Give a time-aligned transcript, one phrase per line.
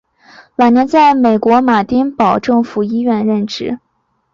[0.55, 3.77] 晚年在美国马丁堡政府医院任职。